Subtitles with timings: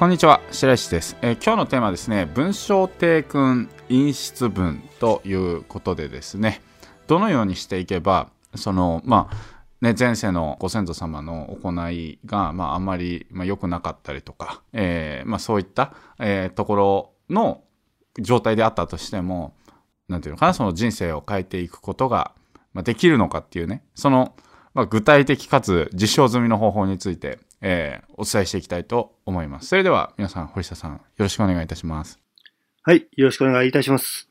[0.00, 6.62] こんにちは白石です、えー、今日のテーマはですね文章定訓陰湿文ということでですね
[7.06, 9.36] どのようにしていけばそのまあ
[9.82, 17.62] ね、前世のご先祖様の行いが、まあ、あんまり、まあ、良くなかったりとか、えーまあ、そういった、えー、ところの
[18.18, 19.54] 状態であったとしても、
[20.08, 22.32] なんていうのかな、その人生を変えていくことが、
[22.74, 24.34] まあ、できるのかっていうね、その、
[24.74, 29.68] まあ、具体的かつ実証済みの方法について、えー、お伝えしていきたいと思います。
[29.68, 32.18] それでは皆さん、堀下さん、よろしくお願いいたします。
[32.82, 34.30] はい、よろしくお願いいたします。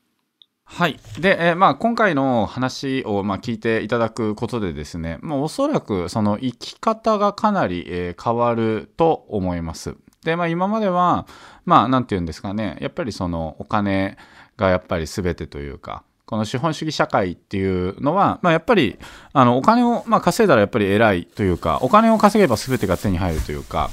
[0.71, 0.99] はい。
[1.19, 9.95] で、えー、まあ、今回の話を、まあ、聞いていただくことでですね、まあ、おそらくその生き方がかなり、えー、変わると思います。
[10.23, 11.27] で、まあ、今までは、
[11.65, 14.17] まあ、なんて言うんですかね、やっぱりそのお金
[14.57, 18.99] がやっぱり全てというか、この資本主義社会っていうのは、まあ、やっぱり
[19.33, 23.89] あのお金を、まあ、稼いだらやっぱり偉いというかお金を稼げば全てが手に入るというか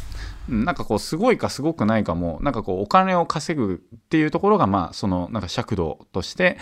[0.47, 6.59] なんかこうすごいかすごくないかもなんかこうお金を稼ぐっていうところがまあそのなんか尺度として、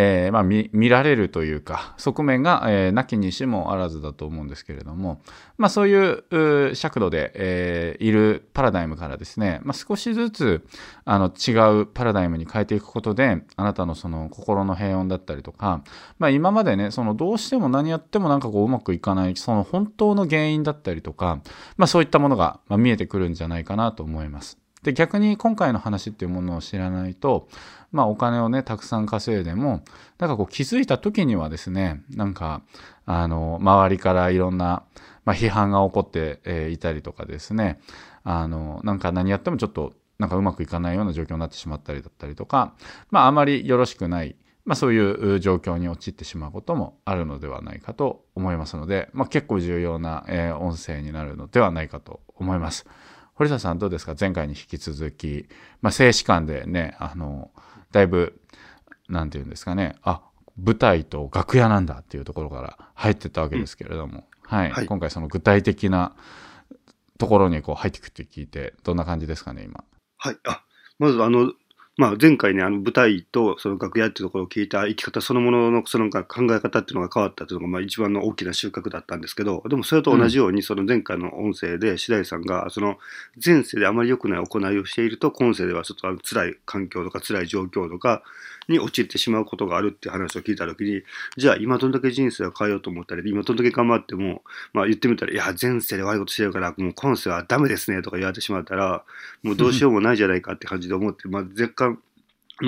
[0.00, 5.20] えー、まあ見られるというか側面が、えー、なきにしもあらずだと思うんですけれども
[5.56, 10.64] まあそういう尺度で、えー、いるパラダイムからですね、まあ、少しずつ
[11.04, 15.82] あの違うパラダイムに変えていくことであなたのその心の平穏だったりとか、
[16.20, 21.40] まあ、今までねそのどうしても何やってもなんかこううまくいかないその本当の原因だったりとか、
[21.76, 24.58] まあ、そういったものがま見えてくるんじゃないかなと思います。
[24.82, 27.48] で逆に今回の話っていうものを知らないと、
[27.90, 29.82] まあ、お金をねたくさん稼いでも
[30.18, 32.62] なんかこう気づいた時にはですねなんか
[33.06, 34.82] あの周りからいろんな、
[35.24, 37.80] まあ、批判が起こって、いたりとかですね
[38.24, 42.74] あのなんか何やってもちょっとなんかうまくいかないような状況になってしまったりだったりとか、
[43.10, 50.24] まあ、あまりよろしくない、まあ、そういう状況に陥ってしまうこともあるのではないかと思いますので、まあ、結構重要な、
[50.60, 52.84] 音声になるのではないかと思います。
[53.34, 54.16] 堀田さんどうですか？
[54.18, 55.48] 前回に引き続き、
[55.80, 57.52] まあ、静止感でね、あの、
[57.92, 58.40] だいぶ、
[59.08, 60.22] なんていうんですかね、あ、
[60.62, 66.14] 舞台と楽屋なんだっていうところから入ってったわけですけれども、うん、はい、はい、今回その具体的な
[67.18, 69.84] ところにこう入っていくって聞いて、どんな感じですかね、今。
[70.16, 70.36] はい。
[70.46, 70.62] あ、
[70.98, 71.52] まずあの、
[71.98, 82.98] まあ、前回ね、あの舞台とその楽屋っていうところを聞いた生き方そのもののその考え方っていうのが変わったというのが、まあ、一番の大きな収穫だったんですけど、でもそれと同じように、その前回の音声で白井さんが、その
[83.44, 88.22] 前世であまり良くない行いをしていると、今世ではちょっと辛い環境とか辛い状況とか
[88.68, 91.02] に陥ってしまうことがあるって話を聞いたときに、
[91.36, 94.42] じゃあ今どんだけ人生を変えようと思ったり、今どんだけ頑張っても、
[94.72, 99.04] まあ言ってみたら、いや、前世で悪いことしてるから、もう今世はダメですねとか言われてしまったら、
[99.42, 101.98] もうどうしようもないじゃないかって感じで思って、まあ若干、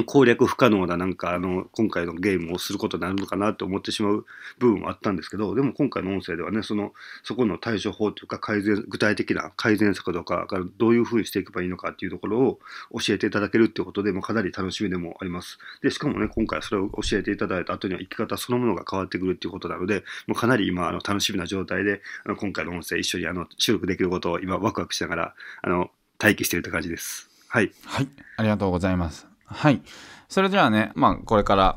[0.07, 4.25] 攻略不可能ななんかあの今回のゲームをすることになるのかなって思ってしまう
[4.59, 6.93] 部分はあったんですけどでも今回の音声ではねその
[7.25, 10.47] そこの対処法というか改善具体的な改善策とか
[10.79, 12.59] どういうふうにしていけばいいのかっていうところを
[13.01, 15.59] 教えていただけるっていうことでもかなり楽しみでもあります。
[15.83, 25.91] でしかもね今回それを教えていただいた後には生き方そのものが変わってくるっていうことなのでもうかなり今あの楽しみな状態であの今回の音声一緒にあの収録できることを今ワクワクしながらあの
[26.23, 27.29] 待機しているって感じです。
[27.49, 29.30] はい、はい、ありがとうございます。
[29.53, 29.83] はい。
[30.29, 31.77] それではね、まあ、これから、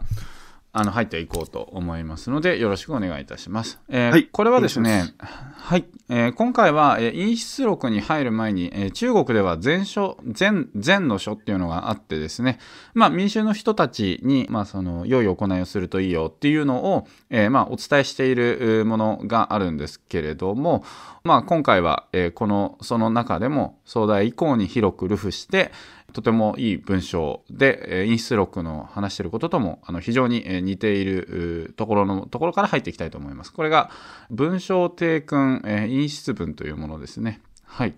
[0.75, 3.79] あの、入っていこうと思いますので、よろしくお願いいたします。
[3.89, 12.57] えーはい、これはですね、はい、えー、今回は、えー、陰湿録に入る前に、えー、中国では禅書、禅、禅の書っていうのがあってですね、
[12.95, 20.83] まあ、民衆の人たちに、まあ、その、良い行いをするといいよっていうのを、えー、まあ、お伝えしているものがあるんですけれども、
[21.23, 25.71] まあ、今回は、えー、この、その中でも、壮大以降に広く流布して、
[26.13, 33.51] とてもいい文章で、陰湿録の話していることともあの非常に似ているところのところから入っていきたいと思います。
[33.51, 33.89] これが
[34.29, 37.41] 文章定訓陰湿文というものですね。
[37.65, 37.93] はい。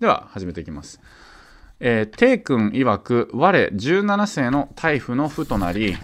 [0.00, 1.00] では始めていきます。
[1.80, 5.96] えー、定君曰く我17世の大夫の負となり、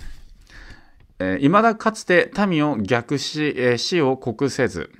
[1.18, 4.90] えー、未だかつて民を逆し、えー、死を告せず、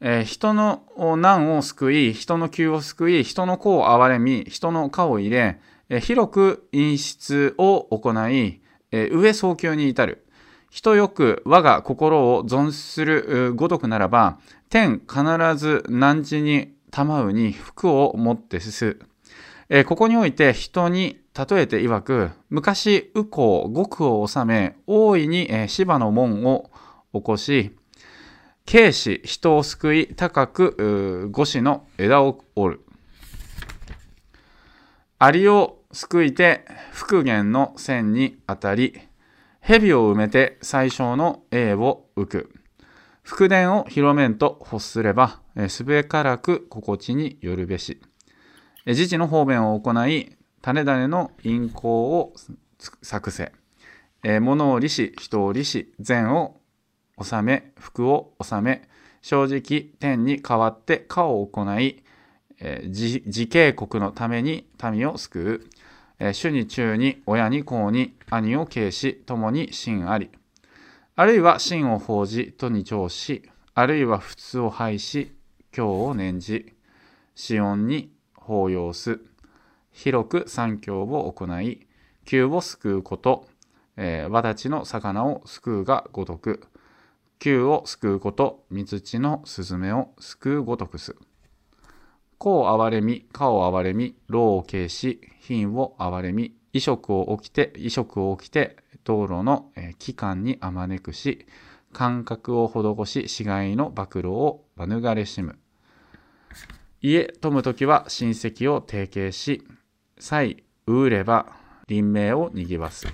[0.00, 0.82] えー、人の
[1.16, 5.58] 難を救い、人の急を救い、人の子を憐れみ、人の科を入れ、
[5.88, 8.60] えー、広く陰湿を行い、
[8.90, 10.26] えー、上早急に至る。
[10.70, 14.38] 人よく我が心を存するごとくならば、
[14.70, 15.22] 天必
[15.56, 18.98] ず汝に賜うに福をもってすす。
[19.68, 26.70] えー、ここにおいて人に例えて曰く、昔、右行、極を治め、大いに、えー、芝の門を
[27.12, 27.76] 起こし、
[28.70, 32.80] 軽視、人を救い、高く、五子の枝を折る。
[35.18, 38.98] アリを救いて、復元の線に当たり、
[39.60, 42.54] 蛇を埋めて最小の A を浮く。
[43.22, 48.02] 福田を広めんと欲すれば、すべからく心地によるべし。
[48.86, 52.34] 自治の方便を行い種々の陰行を
[53.02, 53.52] 作せ
[54.40, 56.60] 物を利し人を利し善を
[57.22, 58.88] 治め福を治め
[59.22, 62.02] 正直天に代わって家を行い
[62.86, 65.66] 自警国のために民を救
[66.20, 66.32] う。
[66.32, 70.30] 主に中に親に公に兄を敬し共に真あり。
[71.16, 75.32] あるいは真を報じとに調しあるいは仏を廃し
[75.72, 76.72] 教を念じ
[77.34, 79.20] 死音に抱擁す。
[79.90, 81.86] 広く三教を行い
[82.24, 83.46] 旧を救うこと、
[83.96, 86.66] えー、和立ちの魚を救うがごとく。
[87.44, 91.14] 旧を救うこと三土のスズメを救うごとくす
[92.38, 101.44] 子を憐れみ家を憐れみ老を軽し品を憐れみ移植を起きて移植を起きて道路の機関にあまねくし
[101.92, 105.58] 感覚を施し死骸の暴露を免れしむ
[107.02, 109.62] 家富む時は親戚を提携し、
[110.18, 111.52] 際うれば
[111.88, 113.06] 臨命をにぎわす。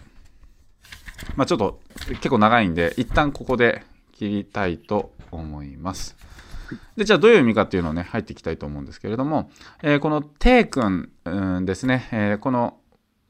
[1.34, 3.82] まあちょっと結構長いんで、一旦ここで
[4.20, 6.14] 切りたいと思います。
[6.96, 9.50] でじゃあどういう意味かっていうのをね入っていきたいと思うんですけれども、
[9.82, 11.11] えー、この「帝君」
[11.64, 12.76] ですね、えー、この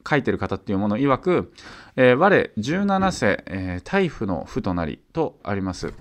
[0.07, 1.53] 書いてる方っていうもの曰く、
[1.95, 5.93] えー、我17世、えー、大夫の負となりとあります。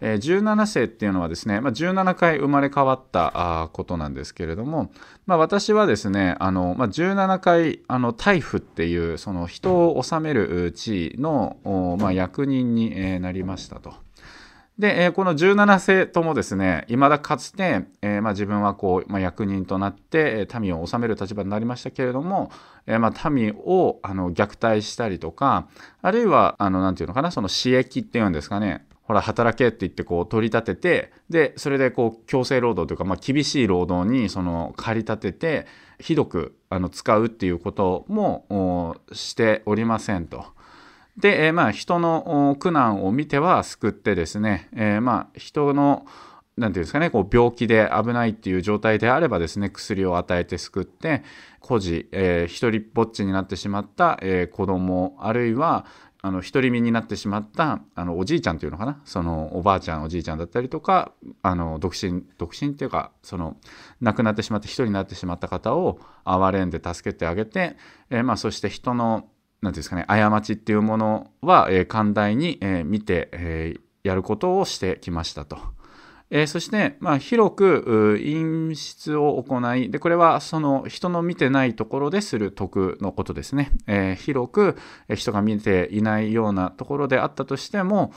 [0.00, 4.90] え17世っていうのはですね、まあ、17回生まれ変わったことなんですけれども、
[5.24, 14.03] まあ、私はですねあの、まあ、17回あの大夫っていうその人を治める地位の、まあ、役人にえなりましたと。
[14.78, 22.50] で、えこの17世ともですね、未だかつて、えー、まあ、自分はこう、まあ、役人となって、民を治める立場になりましたけれども、
[22.86, 25.68] えー、まあ、民をあの虐待したりとか、
[26.02, 35.66] あるいは、あの、なんていうのかな、その私益っていうんですかね、ほら働けって言ってこう取り立ててでそれでこう強制労働というか、まあ、厳しい労働にその駆り立てて
[35.98, 40.53] ひどくあの使うっていうこともしておりませんと。
[41.16, 46.06] で、えー、まあ人の苦難を見ては救ってですね、えー、まあ人の
[46.56, 51.22] 何て言うんですかねこう病気で危ないっていう状態であればですね薬を与えて救って
[51.60, 55.86] 孤児、えー、一人ぼっちになってしまった、えー、子供あるいは
[56.26, 61.12] あの独り身になってしまったあのおじいちゃんというのかなそのおばあちゃんおじいちゃんだったりとか
[61.42, 63.58] あの独身独身っていうかその
[64.00, 67.76] 亡くなってしまって一人になってしまった方を憐れんで助けてあげて、
[68.08, 69.26] えー、まあ、そして人の
[69.64, 75.58] 何ていうんですかね過ちっていうものは、えー、寛大に、えー、見て、えーやることをしてきましたと。
[76.30, 84.76] えー、そして、まあ、広く陰湿を行いでこれはその人の見てないところでする徳のことですね、えー、広く
[85.14, 88.12] 人が見ていないようなところであったとしても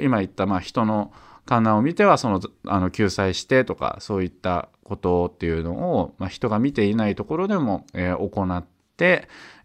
[0.00, 1.12] 今言ったまあ人の
[1.46, 8.64] 観覧を見てはそのあの救済してとかそういったことっていうのを、まあ、人が見ていないところでも、えー、行っ、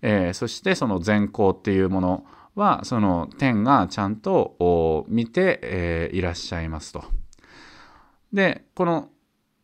[0.02, 2.26] えー、そしてその善行っていうもの
[2.56, 7.04] はその天がちゃんと見て、えー、いらっしゃいますと。
[8.34, 9.10] でこの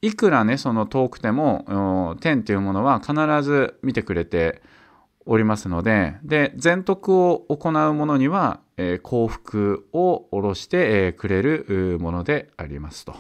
[0.02, 4.62] いくらねその遠くても天というものは必ず見てくれて
[5.26, 13.16] おりますのでで全徳を行う者には、えー、幸福を下ろして、えー、くれるものでありますと。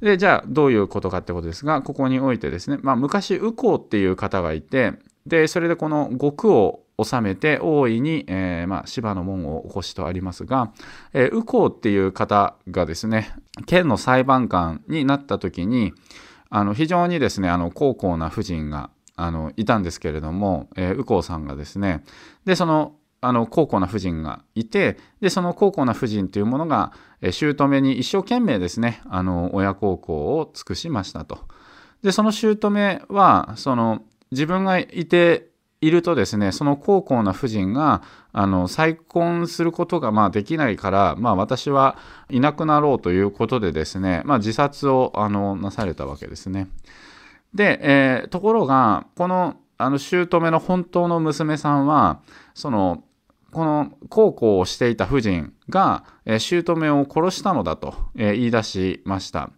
[0.00, 4.92] でじゃあどういうことかってことですがここにおいてですね、まあ、昔右近っていう方がいて
[5.28, 10.72] でそれでこの極を収めて大いに、えー、まあ、芝の門を起こしとありますが、
[11.12, 13.32] えー、右近っていう方がですね
[13.66, 15.92] 県の裁判官になった時に
[16.50, 22.02] あの非常にですねあの高校な夫人があのいたんですけれども、えー、右近さんがですね
[22.44, 31.40] でそのあの高校な夫人がいてでその高校な夫人というものが、え、姑に一生懸命ですねあの親孝行を尽くしましたと。
[32.02, 35.48] でその姑はその自分がいて
[35.80, 41.96] いるとですねその高校な夫人があの再婚することがまあできないから、まあ、私は
[42.30, 46.68] いなくなろうということでですね、まあ、自殺をあのなされたわけですね。
[47.54, 52.20] で、えー、ところがこのあの姑の本当の娘さんは
[52.54, 53.04] その
[53.52, 59.50] この孝行をしていた夫人が、えー、姑を殺したのだと、えー、言い出しました。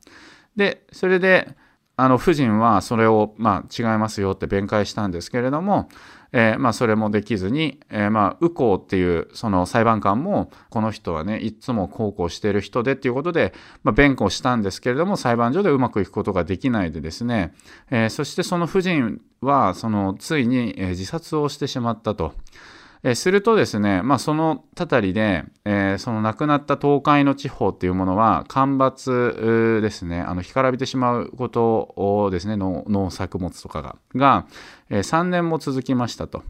[0.57, 1.57] でそれで
[2.01, 5.91] あの夫人はそれを、まあ、違いますよって弁解したんですけれども、
[6.33, 13.53] えー、まあ、それもできずに、えー、まあ、右近っていうその裁判官もこの人はねいつも孝行してる人でっていうことで、
[13.83, 17.53] まあ、弁護したんですけれども裁判所でうまくいくことができないでですね、
[17.91, 22.33] えー、そしてその夫人はそのついにえ自殺をしてしまったと。
[23.03, 34.47] えするとですね、まあ、そのたたりで、えー、その亡くなった東海の地方っていうものは干ばつですねあの干からびてしまうことをですね農作物とかがが、
[34.91, 36.43] えー、3年も続きましたと。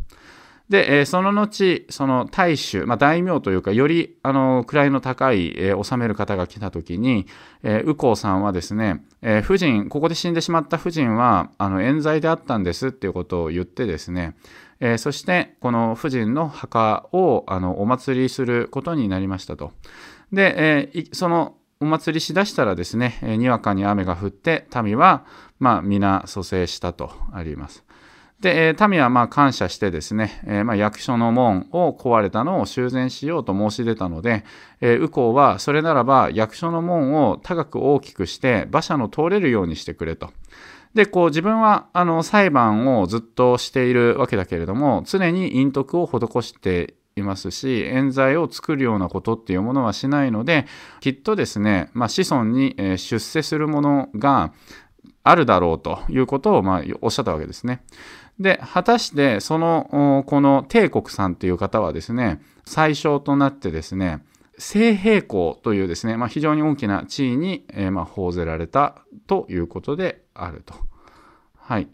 [0.70, 7.26] で、えー、その後、その大衆、まあ、大名というか、よりあの位の高い、えー、治める方が来た時に、
[7.64, 14.36] えー、右近さんはですね、えー、夫人、ここで死んでしまった夫人はあの冤罪であったんですっていうことを言ってですね、
[14.80, 19.72] えー、そしてこの夫人の墓をあのお祭りすることになりましたと。
[20.32, 25.24] で、えー、そのお祭りしだしたらですね、えー、にわかに雨が降って民は、
[25.58, 27.84] まあ、皆蘇生したとあります。
[28.40, 34.44] で、民はまあ感謝してですね、え、まあ役所の門を壊れたのを修繕しようと申し出たので、
[34.80, 40.30] え、右近はそれならば役所の門を高く大きくして馬車の通れるようにしてくれと。
[40.94, 50.66] で、こう自分はあの裁判をずっとしているわけだけれども、常に陰徳を施していますし、冤罪を作るようなことっていうものはしないので、
[51.00, 54.52] きっとですね、まあ、子孫に出世するものが
[55.22, 57.82] あるだろうということをまあおっしゃったわけですね。
[58.40, 64.24] で、果たしてその、この帝国さんという方はですね、最小となってですね、
[64.60, 70.74] 聖平公というですね、まあ、非常に大きな地位に、えー、まあ、報ぜられたということであると。
[71.56, 71.88] はい。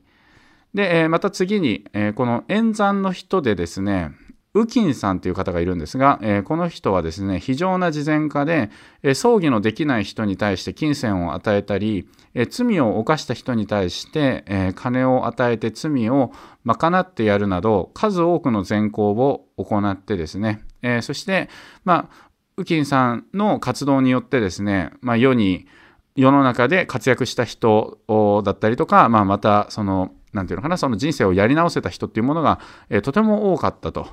[0.75, 4.11] で、え、また次に、え、この演算の人でですね、
[4.53, 8.71] ウキンさんという方がいるんですが、え、この人はですね、非常な慈善家で、
[9.03, 16.33] え、葬儀のできない人に対して金銭を与えたり、え、罪を犯した人に対して、え金を与えて罪を
[16.65, 21.49] 賄ってやるなど、数多くの善行を行ってですね、えそして、
[21.85, 22.26] まあ、
[22.59, 25.67] ウキンさんの活動によってですね、まあ、世に、
[26.15, 27.99] 世の中で活躍した人
[28.45, 32.59] だったりとか、まあ、またその、何て言うのかな、その人生をやり直せた人っていうものが、
[32.89, 34.09] えとても多かったと。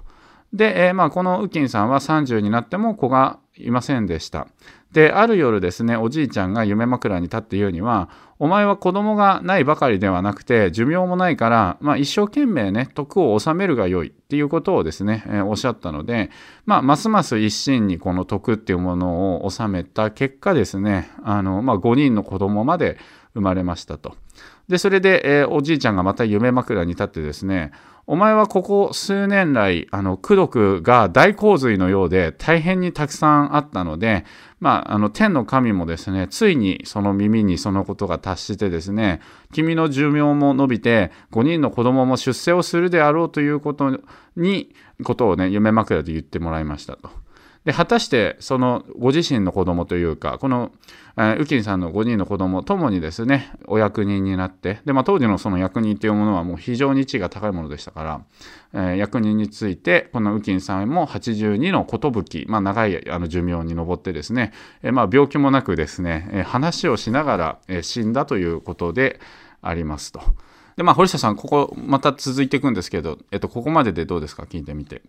[0.53, 4.48] で、えー、まあ、このウキンさんは30になっても子がいませんでした。
[4.91, 16.29] で、ある夜ですね、おじいちゃんが夢枕に立って言うには、お前は子供がないばかりではなくて、寿命もないから、まあ、一生懸命ね、徳を治めるがよいっていうことをですね、えー、おっしゃったので、
[16.67, 22.98] まあ、ますます一心にこの徳っていうものを治めた結果ですね、あの、まあ、5人の子供まで
[23.34, 24.16] 生まれましたと。
[24.68, 27.72] で、それで、えー、おじいちゃんがまた夢枕に立ってですね、
[28.06, 34.25] お前はここ数年来、あの、苦毒が大洪水のようで大変にたくさんあったので、
[34.60, 39.22] まあ、あの、天の神もですね、ついにその耳にそのことが達してですね、
[39.54, 43.98] 君の寿命も伸びて、5人の子供も出世をするであろうということ
[44.36, 47.10] に、ことをね、夢枕で言ってもらいましたと。
[47.63, 50.72] で、果たしてそのご自身の子供というか、この、
[51.15, 58.22] ウキンさんの5人の子供ともにですね、お役人になって、で、まあ当時のその役人というものはもう非常に地位が高いものでしたから、
[58.74, 61.86] えー、役人について、このウキンさんも82の
[62.24, 69.20] 寿、まあ長いあの寿命に上ってですね、えー、まあ病気もなくですね、えー、話をしながら、えー、死んだということで
[69.62, 70.20] ありますと。
[70.77, 74.43] で、まあ堀下さん、ここまた続いていくんですけど、えっと、ここまででどうですか？
[74.43, 75.03] 聞いてみて。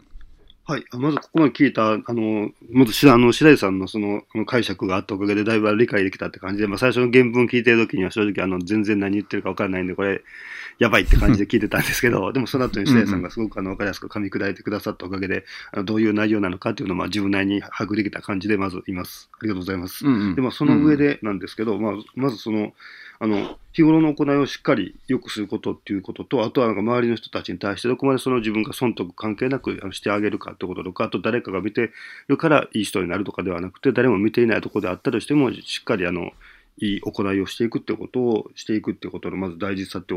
[0.67, 0.85] はい。
[0.93, 10.23] まずここまで聞いた、あの、まずあの白井さんのその解釈があったおかげでだいぶ理解できたって感じで、まあ最初の原文聞いてる時には正直あの全然何言ってるか分からないんで、これ
[10.79, 19.29] やばいって感じで聞いてたんですけど、 でもその後に白井さんがすごくあの分かりやすく噛み砕いてくださったおかげで、あのどういう内容なのかっていうのをまあ自分なりに把握できた感じでまずいます。
[19.35, 20.07] ありがとうございます。
[20.07, 22.73] うんうん、で、まあその上でなんですけど、まあまずその、
[23.25, 31.91] あの、日頃の行いをしっかり良くすることっていうことと、あとはなんか周りの人たちに対してどこまでその自分が損得関係なくしてあげるかってこととか、あと誰かが見て
[32.29, 36.33] るからいい人になるとかではなくて、誰も見ていないところであったとしても、しっかりあの、
[36.77, 40.15] いい行いをしていくってことをしていくってことのまず大事さって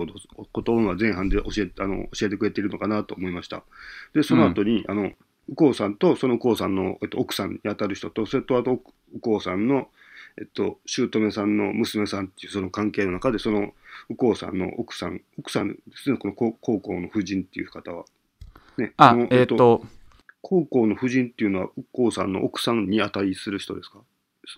[0.52, 3.64] ことを前半で教えあの教えてくれているのかなと思いました。
[4.14, 5.12] で、その後に、うん、あの、
[5.48, 8.82] 右近さんとその右近さんの、えっと、奥さんに当たる人と、それとあと
[9.14, 9.88] 右近さんの
[10.40, 13.74] えっと、姑さんの娘さんっていうその関係の中で、その
[14.10, 18.06] 右近さんの奥さん、奥さんですね、この高校の夫人っていう方は。
[18.78, 19.84] ね、あ、えっ、ー、と、
[20.42, 24.00] 高校の夫人っていうのは右近さんの奥さんに値する人ですか？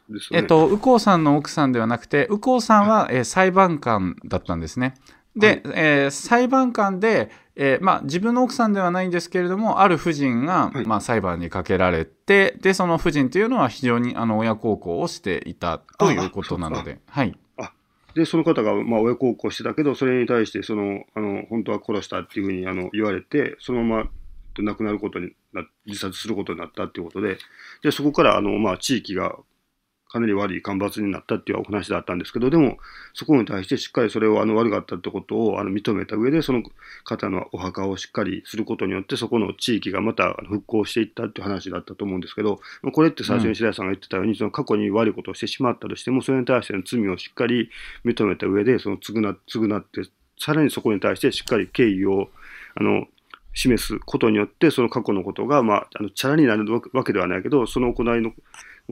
[0.09, 4.95] ですね、えっと、右近さんの奥さんではなくて、右近さんは、えー、裁判官だったんですね。
[5.35, 16.99] で、はい、えー、裁判官で、えーまあ、自分の奥さんではないんですけれどもある夫人が、はい、まあ、裁判にかけられてでその夫人というのは非常にあの親孝行をしていたということなので。
[17.07, 17.37] はい。
[18.15, 24.09] で、その方が、まあ、親孝行してたけど、それに対して、その、あの、本当は殺したっていうふうに、あの、言われて、そのまま、
[24.57, 27.37] 亡くなることにな、自殺することになったっていうことで、
[27.83, 29.37] で、そこから、あの、まあ、地域が、
[30.11, 32.79] かなり悪い干ばつになったっていうお話だったんですけど、でも、
[33.13, 36.63] そこに対してしっかりそれをあの悪かったってことをあの認めた上で、その
[37.03, 42.59] 方のお墓をしっかりすることによって、そこの地域がまた復興していったっていう話だったと思うんですけど、
[42.91, 47.69] これって最初に白井さんが言ってたように、その過去に悪いことをしてしまったとしても、それに対しての罪をしっかり
[48.03, 52.29] 認めた上で、その償償って、さらにそこに対してしっかり敬意を、
[52.73, 53.05] あの、
[53.53, 58.33] 示すことによって、その過去のことが、まあ、あの、チャラになるわけではないけど、その行いの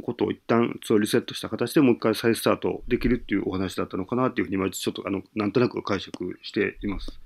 [0.02, 7.20] ことを一旦そリセットした形でもう一回再スタートできるっていうお話だったのかなっていうふうに今ちょっとあのなんとなく解釈しています。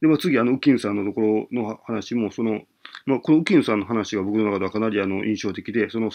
[0.00, 2.62] で、まあ、次、あの、ウキンさんのところの話も、その、
[3.06, 6.10] まあ、このウキンさんの話が僕の中ではかなりあの印象的で、その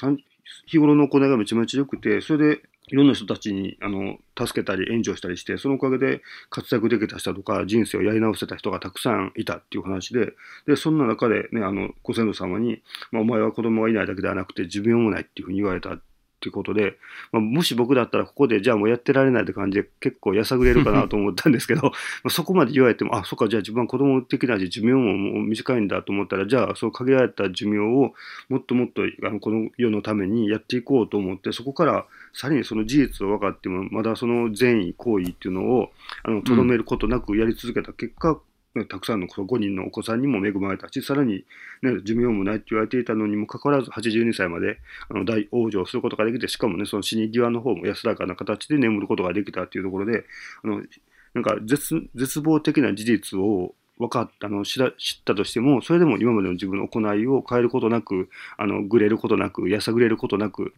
[0.65, 10.33] 日頃の行いがめちゃめちゃ良くて、それでいろんな人たちにあの助けたり援助したりして、そのおかげで活躍できた人とか、人生をやり直せた人がたくさんいたっていう話で、
[10.67, 15.97] で、そんな中でね、あの、ご先祖様に、まあ、お前は子供がいないだけではなくて、寿命もないっていうふうに言われた。
[16.45, 16.95] ていうことで、
[17.31, 21.91] まあ、もし僕だったらここでじゃあもうやってられないって感じで結構やさぐれるかなと思ったんですけど ま
[22.25, 28.13] あそこまで言われてもあそっかじゃあ自分は子供的なし寿命も短いんだと思ったらじゃあそう限られた寿命を
[28.49, 35.91] もっともっとあのこの世のためにやっていこうと思ってそこからさらにその事実を分かってもまだその善意行為っていうのを
[36.43, 38.39] とどめることなくやり続けた結果、うん
[38.83, 41.45] たくさんの5人のお子さんにも恵まれたし、さらに、
[41.81, 44.79] ね、寿命もないって言われていたのにもかかわらず、82歳まで
[45.09, 50.25] あの大往生することができて、しかもね、その死に際の方も安らかな形で眠ることができたっていうところで、
[50.63, 50.81] あの
[51.33, 60.73] なんか絶絶望的な事実を分かったの知ら知ったとしても、それでも今までの自分の行いを変えることなく、あのぐれることなく、やさぐれることなく、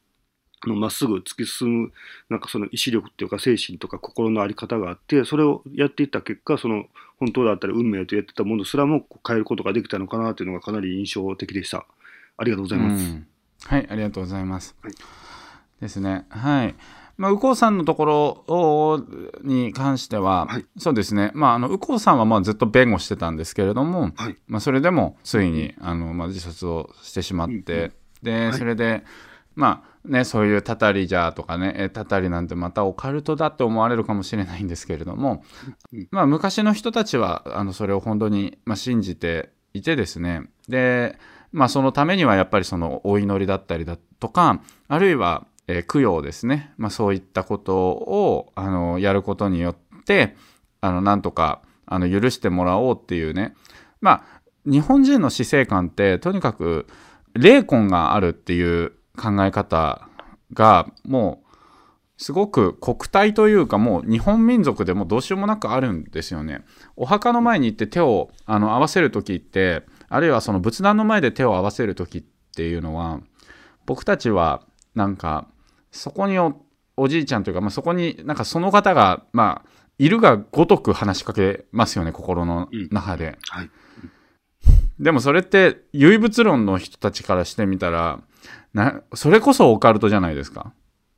[0.66, 1.92] まっすぐ突き進む、
[2.30, 6.86] なんかその意志力っていうか精神とか心の在り方があって、それをやっていった結果、その
[7.20, 11.86] 本当だったら運命とやってたものすらも変えることができたのかなというのがかなり印象的でした。
[12.38, 13.12] ありがとうございます。
[13.12, 13.28] うん、
[13.66, 14.76] はい、ありがとうございます。
[14.82, 14.94] はい、
[15.82, 16.26] ですね。
[16.30, 16.76] はい。
[17.18, 19.06] まあ、右近さんのところ
[19.44, 27.91] に関しては、はい、そうですね、まあ、あの右近さんはまあずっと弁護してたんですけれども、はい、まあ、それでもついにあの、まあ、自殺をしてしまって、うん、
[28.22, 29.04] で、それで、
[29.56, 35.43] まあね、そういうたたりじゃとかねたたりなんてまたオカルトだって思われるかもしれないんですけれども、
[36.12, 40.43] まあ、昔の人たちはあのそれを本当に、まあ、信じていてですね。
[40.70, 41.17] で、
[41.52, 50.36] まあ、そのためにはやっぱりそのお祈りだったりだとかあるいは、えー、供養ですね、まあ、そういったことをあのやることによって
[50.82, 53.56] あのなんとかあの許してもらおうっていうね。
[54.02, 56.88] まあ日本人の死生観ってとにかく
[57.34, 60.08] 霊魂があるっていう考え方
[60.53, 61.47] がもう
[62.17, 66.65] すごく国体というかもう日本民族でもどうしようもなくあるんですよね。
[66.95, 72.23] お墓の前に行って手をあの合わせる時ってあるいはその仏壇の前で手を合わせる時っ
[72.56, 73.21] ていうのは
[73.86, 74.63] 僕たちは
[74.95, 75.47] なんか
[75.91, 76.38] そこに
[76.97, 83.69] おじいちゃんというか、まあ、そこになんかその方がまあいるがごとく話しかけますよね心の中で、うんはい、
[84.99, 88.21] でもそれって唯物論の人たちからしてみたら
[88.78, 90.72] なそれこそオカルトじゃないですか。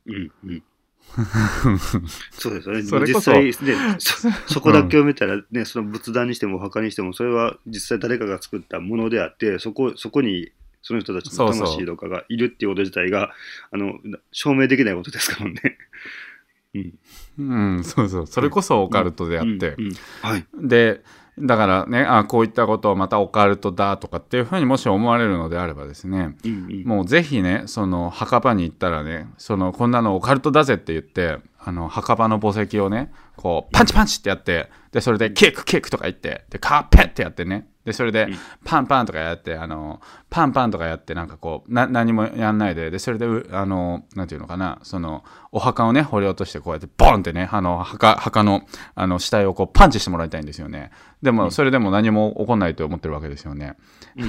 [0.06, 0.62] うんうん
[2.30, 2.82] そうですよね。
[2.82, 3.52] それ実際、ね、
[3.98, 13.32] そそこだけを見たらね、うん、その仏壇にしてもお墓にしても、それは実際誰かが作ったものであって、そこそこにその人たちの魂とかがいるっていうこと自体が
[13.72, 13.98] あの
[14.30, 15.78] 証明できないことですからね。
[16.74, 16.94] うん、
[17.38, 18.26] うん、そうそう。
[18.28, 19.76] それこそオカルトであって。
[20.22, 21.02] はい、で、
[21.40, 38.28] だからねあこういったことをまたオカルトだとかっていうふうにもし思われるのであればですね、うんうん、もうぜひねその墓場に行ったらねそのこんなのオカルトだぜって言ってあの墓場の墓石をねこうパンチパンチってやってでそれでキックキックとか言ってでカーペッてやってねでそれで
[38.64, 48.62] パンパンとかやってあのパンパンとかやってなんかこうな何もやんないででそれであのなんていうのかなそのお墓をね掘り落としてこうやってボンってねあの墓墓の
[48.94, 50.90] あの死体をこうパンチしてもらいたいんですよね。
[51.22, 53.76] でもそれでも何も起こんないと思ってるわけですよね、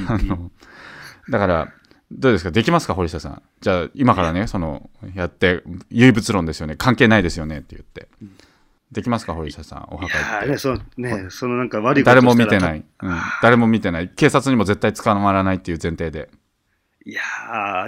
[0.07, 0.49] あの
[1.29, 1.73] だから
[2.09, 2.51] どうですか？
[2.51, 2.93] できますか？
[2.93, 3.41] 堀下さん。
[3.59, 6.75] じゃあ今からねそのやって唯物論ですよね。
[6.77, 7.59] 関係ないですよね？
[7.59, 8.07] って言って。
[8.91, 10.49] できますか、堀下さん、お墓行って。
[10.49, 13.17] ね、そのね、そのなんか悪い誰も見てない、うん。
[13.41, 14.09] 誰も見てない。
[14.09, 16.29] 警察にも絶対捕まらないっていう前提で。
[17.05, 17.21] いや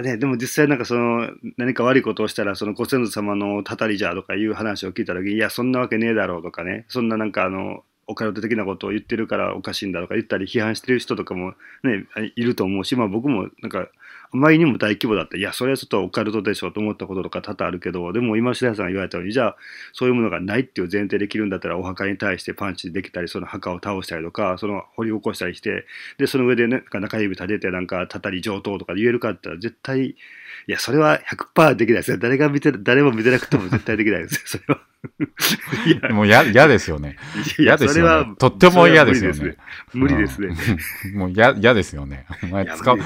[0.00, 13.88] ね、でも実際なんかその、何か悪いことをしたら、そのご先祖様のたたりじゃとかいう話を聞いたときに、いや、そんなわけねえだろうとかね、そんななんかあの、オカルト的なことを言ってるからおかしいんだとか言ったり批判してる人とかもね、いると思うし、まあ僕もなんか、
[14.32, 19.56] あまりにも大規模だったら、いや、それはちょっとオカルトでしょと思ったこととか多々あるけど、でも今、白井さんが言われたように、じゃあ、
[19.92, 25.86] そういうものがないっていう前提できるんだったら、お墓に対してパンチできたり、その墓を倒したりとか、その掘り起こしたりして、
[26.18, 30.16] で、その上でね、中指立てて、なんか、たたり上等とか言えるかって言ったら、絶対、い
[30.66, 31.20] や、それは
[31.54, 32.18] 100%できないですよ。
[32.18, 34.80] 誰が見て、誰も見てなくても絶対できないですよ、それは。
[35.86, 37.16] いやもう嫌ですよね。
[37.58, 38.34] 嫌ですよね。
[38.38, 39.56] とっても嫌ですよね。
[39.92, 40.56] 無理ですね。
[41.14, 42.26] もう嫌ですよね。
[42.42, 42.98] お前使う。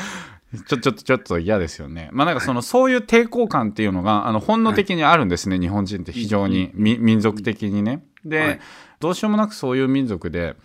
[0.66, 2.08] ちょ、 ちょっと、ちょっと嫌ですよね。
[2.12, 8.04] まあなんかその、そういう抵抗感っていうのが、あの、本能的にあるんですね、はい、日本人って非常に、民族的にね。
[8.24, 8.60] で、はい、
[9.00, 10.56] どうしようもなくそういう民族で、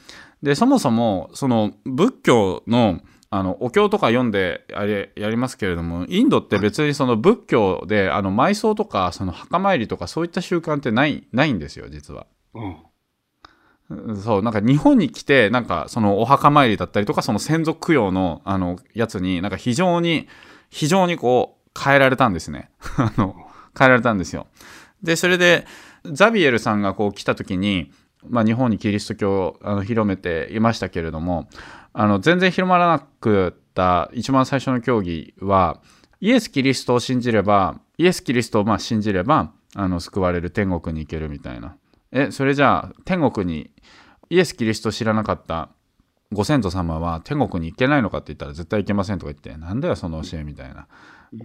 [0.42, 3.02] で、そもそも、その、仏教の、
[3.36, 12.28] あのお経とか読んであれやりますけれどもインドって別にその仏教であの埋葬とかその墓参りとかそういった習慣ってないないんですよ実は。
[12.54, 12.78] うん、
[14.24, 20.28] そうなんか日本に来てなんかそのお墓参りだったりとかその先祖供養のあのやつになんか非常に
[20.70, 23.36] 非常にこう変えられたんですね あの
[23.78, 24.48] 変えられたんですよ。
[25.02, 25.66] でそれで
[26.06, 27.92] ザビエルさんがこう来た時に、
[28.28, 31.48] まあ、日本にキリスト教をあの広めていましたけれども
[31.94, 35.80] あの全然広まらなくった一番最初の競技は
[36.20, 41.76] イエス・キリストを信じればイエス・キリストをまあ信じればあの救われる天国に行けるみたいな
[42.14, 43.72] えそれじゃあ天国に
[44.30, 45.70] イエス・キリストを知らなかった
[46.32, 50.88] ご先祖様は天国に行けないのかって言ったら絶対行けませんとか言ってなんだよその教えみたいな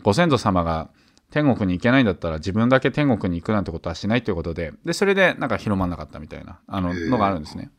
[0.02, 0.90] ご先祖様が
[1.30, 7.70] 天国に行けないんだったら自分だけ天国に行くなんてことはしないということででそれでなんか広まんなかったみたいなあののがあるんですね。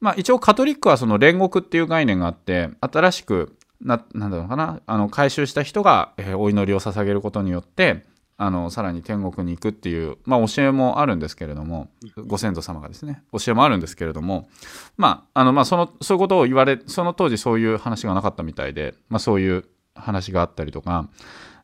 [0.00, 8.04] まあ、一応カトリックはその煉獄っていう概念があって新しくななんだろうかなあの回収した人が、えー、お祈りを捧げることによって
[8.36, 11.88] あのさらに天国に行くっていう、まあ、教えもあるんですけれども
[12.26, 14.48] ご先祖様がですね教えもあるんですけれども
[14.96, 21.08] まああのまあそのそういうことを言われその当時そういう話がなかったみたいで、まあ、そういう話があったりとか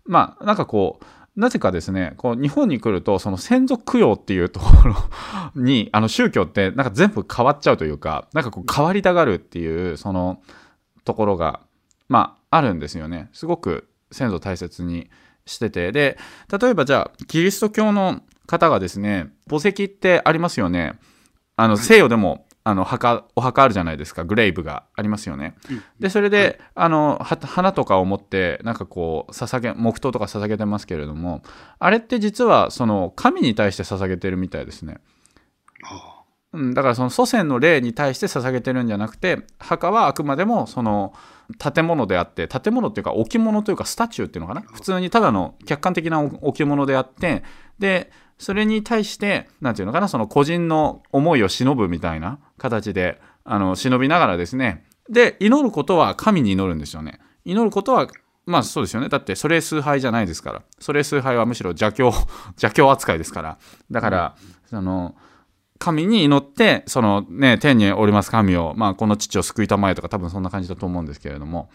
[0.04, 1.04] まあなんかこう
[1.36, 4.96] なぜかですね、こう日本に来ると、その先祖供養っていうところ
[5.54, 10.42] に、あの宗教ってなんか全部変わっちゃうというか、なんかこう変わりたがるっていう、その
[11.04, 11.60] ところが、
[12.08, 13.30] まああるんですよね。
[13.32, 15.08] すごく先祖大切に
[15.50, 15.92] してて。
[15.92, 16.18] で、
[16.60, 20.98] 例えばじゃあ、キリスト教の方がですね、墓石ってありますよね。
[21.56, 25.56] あの西洋でもあの墓お墓あるじゃないですかグレイブがありますよね。
[25.98, 31.42] でそれで、はい、あの花とかを持ってなんかこう捧げ黙祷とか捧げてますけれども
[31.78, 34.98] あれって実はその神に対して捧げてるみたいですね。
[36.52, 41.12] うん、だからその祖先の霊に対して捧げてるんじゃなくて墓はあくまでもその
[41.58, 44.62] 建物であって建物っていうか置物というかスタチューっていうのかな？
[44.62, 47.42] 普通にただの客観的な置物であって
[47.78, 50.08] でそれに対して何て言うのかな？
[50.08, 54.84] その個人の思いを忍ぶみたいな形であの忍びながらですね。
[55.08, 57.20] で祈ることは神に祈るんですよね。
[57.44, 58.06] 祈ることは
[58.46, 59.08] まあそうですよね。
[59.08, 60.62] だってそれ崇拝じゃないですから。
[60.78, 62.12] それ崇拝はむしろ邪教
[62.60, 63.58] 邪教扱いですから。
[63.90, 64.34] だから、
[64.66, 65.14] その
[65.80, 71.70] 神に祈ってそのね天におります神を、まあ、この父を救いたまえとか多分そんな感じだと思うんですけれども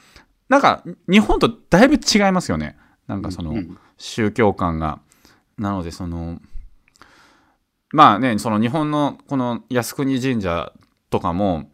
[0.47, 3.55] なんか日本とだいぶ違いますよねなんかその
[3.97, 4.99] 宗教観が。
[5.57, 6.39] なのでその
[7.93, 10.73] まあねその日本のこの靖国神社
[11.09, 11.69] とかも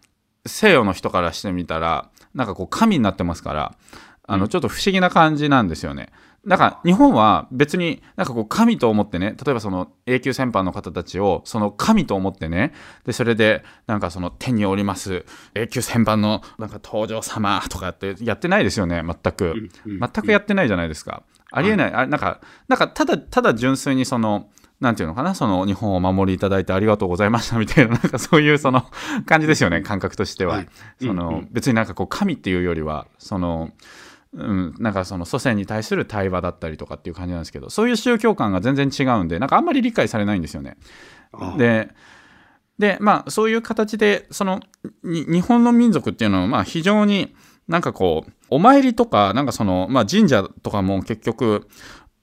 [0.46, 3.76] 西洋の人からしてみたらなんかこう神になってますから
[4.24, 6.10] あのちょっと不思議な感じなんですよね。
[6.48, 12.74] だから日本は別になんかこう神と思ってね例えばその永久戦犯の方たちをその神と思ってね
[13.06, 19.70] でそれでなんかその天におります永久戦犯のなんか登場様とかってやってないですよね全く。
[19.86, 21.24] 全くやってないじゃないですか。
[21.52, 24.50] ありえない、あなんかなんかただただ純粋にその
[24.82, 28.84] なんていうのかな、その日本をお守りいただいてありがとうございましたみたいな、なんかそういうその
[29.28, 30.56] 感じですよね、感覚としては。
[30.56, 30.68] はい、
[31.00, 33.70] その、うんうん、別になんかこう、神っていうよりは、その、
[34.34, 40.78] うん、なんかその祖先に対する対話だったりとかっていう感じなんですけど、そういう宗教観が全然違うんで、なんかあんまり理解されないんですよね。
[41.58, 41.90] で、
[42.80, 44.62] で、まあそういう形で、その、
[45.04, 47.36] 日本の民族っていうのは、まあ非常に
[47.68, 51.68] なんかこう、お参りとか、なんかその、まあ神社とかも結局、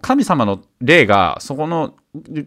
[0.00, 1.94] 神様の霊がそこの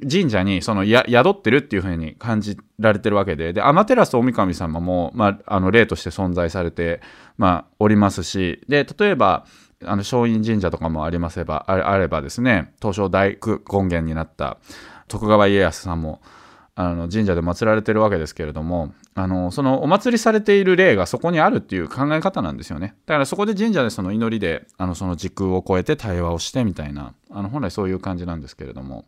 [0.09, 3.53] 神社にそのや宿ってるっていう風に感じられてるわけで。
[3.53, 7.01] で天照大神様も、まあ、あの霊として存在されて、
[7.37, 8.61] まあ、おりますし。
[8.67, 9.45] で例えば
[9.83, 14.57] あの松陰神社とかもありますればあればですね東照大根源になった
[15.07, 16.21] 徳川家康さんも
[16.75, 22.95] あの神社で祀られてるわけですけれどもあのそのお祭りされている霊がそこにあるっていう考え方なんですよね。
[23.05, 29.05] だからそこで神社でその祈りであのその時空を超えて対話をしてみたいなあの本来そういう感じなんですけれども。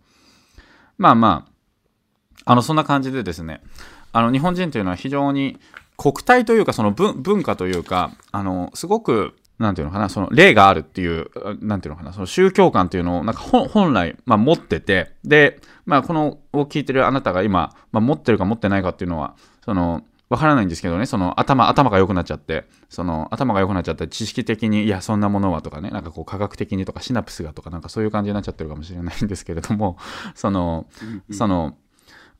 [0.97, 1.47] まあま
[2.45, 3.61] ああのそんな感じでですね
[4.11, 5.59] あの日本人というのは非常に
[5.97, 11.29] 国体というかその文化というかあのすごくなんていうのかな、その例があるっていう、
[11.61, 20.03] なんていうのかな、その宗教観というのを、なんか本本来、まあ、持ってて、で、まあ、このを聞いてるあなたが今、まあ、持ってるか持ってないかっていうのは、その、
[20.33, 29.97] わからないんですけどね、その頭、頭が良くなっちゃって、その頭が良くなっちゃって、知識的に、いや、そんなものはとかね、なんかこう科学的にとか、シナプスがとか、なんかそういう感じになっちゃってるかもしれないんですけれども、
[30.33, 30.87] その、
[31.29, 31.77] その、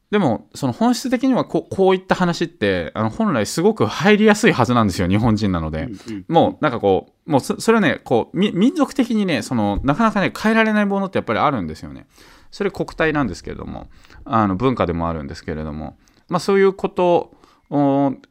[0.10, 5.90] でも、その本質的にはこうこういった話って、あの本来すごく入りやすいはずなんですよ、日本人なので。
[6.28, 12.08] もうなんかこう、もうそそれはね、こうみ民族的にね、そのなかなかね、変えられないものってやっぱりあるんですよね。
[12.52, 13.88] それ国体なんですけれども、
[14.26, 15.98] あの文化でもあるんですけれども、
[16.30, 17.36] まあそういうことお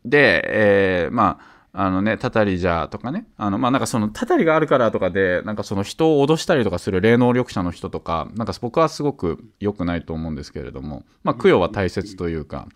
[0.04, 1.52] で、えーまあ、
[1.84, 12.68] あのね、たたりじゃとかね、あの、まあ、なんかその、たたりがあるからとかで、なんかその人を脅したりとかする霊能力者の人とか、なんか僕はすごく良くないと思うんですけれども、まあ、供養は大切というか、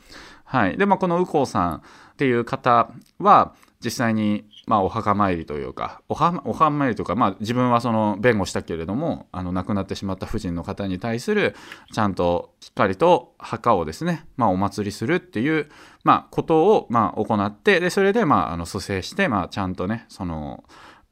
[0.44, 0.79] はい。
[0.79, 1.81] で、まあ、この右近さんっ
[2.16, 11.55] ていう方は、実際に、まあ、お墓参りというか、おはお墓参りとか、まあ、自分はその弁護したけれども、あの亡くなってしまった夫人の方に対する、
[11.92, 15.68] ちゃんとしっかりと墓をですね、まあ、お祭りするっていう、
[16.02, 20.64] まあ、ことを、まあ、行って、で、それで、まあ、あの蘇生して、まあ、ちゃんとね、その、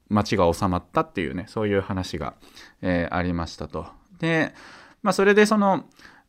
[0.09, 2.35] 町が収まったっていうね、そういう話が、
[2.81, 3.87] えーありましたと。
[4.19, 4.53] で、
[5.01, 5.85] まあ、それでその、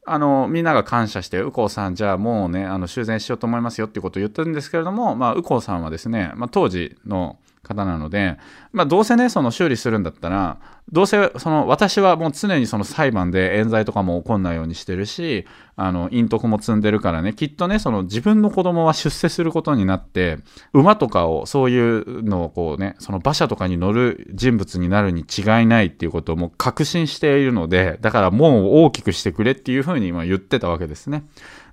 [0.09, 8.37] あのみんなが感謝して、右近さん、じゃあもうね、あの修繕しようと思いますよってことを言ったんですけれども、まあ、右近さんはですね、まあ、当時の方なので、
[8.73, 10.59] まあ、どうせね、その修理するんだったら、
[10.93, 20.39] どうせその私はもう常にその裁判で冤罪とかも起こんないようにしてるし、あの陰徳も積んでるからね、きっとね、その自分の子供は出世することになって、
[20.73, 31.25] 馬とかをそういうのをこうね、その馬車とかに乗る人物になるに違いないっていうことをもう確信しているので、だからもう大きくしてくれっていうふうにまあ言ってたわけですね。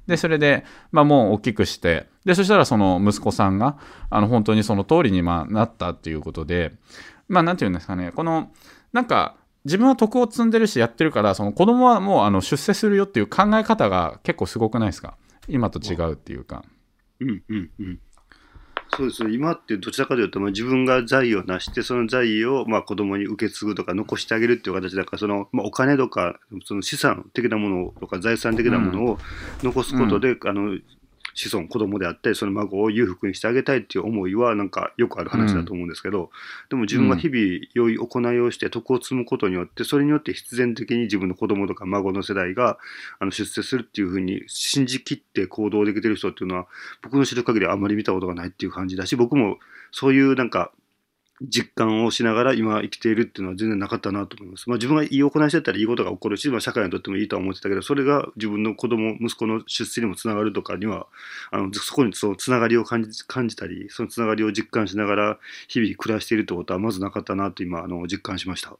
[0.07, 3.77] で、それで、まあもう大きくして、で、そしたらその息子さんが、
[4.09, 6.73] あの本当にその通りにまあなったっていうことで、
[7.27, 8.51] まあなんていうんですかね、この、
[8.91, 9.35] なんか、
[9.65, 15.15] 自分は徳を積んでるしやってるから、その子供はもうあの出世するよっていう考え方が結構すごくないですか？
[15.47, 16.65] 今と違うっていうか。
[17.21, 17.99] うんうんうん
[18.95, 19.23] そうです。
[19.23, 29.17] ね今ってどちらかというと、まあ、自分が財を成してその財をまあ子供に受け継ぐとか残してあげるっていう形だからその、まあ、お金とかその資産的なものとか財産的なものを
[29.63, 30.77] 残すことで、あの
[31.33, 36.29] 子孫子供であってその孫を裕福にしてあげたいっていう思いはなんかよくある話だと思うんですけど、
[36.69, 37.37] でも自分が日々
[37.73, 42.77] 良い行いをして徳を積むことによってそれによって必然的に自分の子供とか孫の世代が
[43.19, 46.67] あの出世するっていうふうに信じきって行動できてる人っていうのは
[47.01, 49.57] 僕の知る限りあんまり見たことがないっていう感じだし僕も
[49.91, 50.71] そういうなんか
[51.49, 54.69] 実感をしながら今生きているっていうのは全然なかったなと思います。
[54.69, 61.07] まあ自分がいい行いしてたらいいことが起こるし、まあ社会にとってもいいとは思ってたけど、それが自分の子供、息子の出世にもつながるとかには、
[61.51, 68.77] あのそこにそのつながりを感じ感じたり、そのつながりを実感しながら日々暮らしているってことはまずなかったなと今あの実感しました。